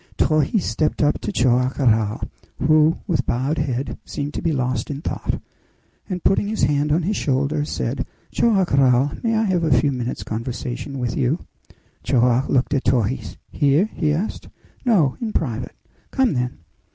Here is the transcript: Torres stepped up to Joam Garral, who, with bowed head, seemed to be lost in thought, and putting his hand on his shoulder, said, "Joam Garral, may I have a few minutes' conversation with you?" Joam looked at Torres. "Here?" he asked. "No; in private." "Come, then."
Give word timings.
Torres 0.17 0.65
stepped 0.65 1.03
up 1.03 1.21
to 1.21 1.31
Joam 1.31 1.71
Garral, 1.77 2.23
who, 2.57 2.97
with 3.05 3.27
bowed 3.27 3.59
head, 3.59 3.99
seemed 4.03 4.33
to 4.33 4.41
be 4.41 4.51
lost 4.51 4.89
in 4.89 4.99
thought, 4.99 5.39
and 6.09 6.23
putting 6.23 6.47
his 6.47 6.63
hand 6.63 6.91
on 6.91 7.03
his 7.03 7.15
shoulder, 7.15 7.63
said, 7.65 8.07
"Joam 8.31 8.63
Garral, 8.63 9.11
may 9.21 9.35
I 9.35 9.43
have 9.43 9.63
a 9.63 9.79
few 9.79 9.91
minutes' 9.91 10.23
conversation 10.23 10.97
with 10.97 11.15
you?" 11.15 11.45
Joam 12.01 12.47
looked 12.47 12.73
at 12.73 12.85
Torres. 12.85 13.37
"Here?" 13.51 13.91
he 13.93 14.11
asked. 14.11 14.49
"No; 14.83 15.17
in 15.21 15.33
private." 15.33 15.75
"Come, 16.09 16.33
then." 16.33 16.57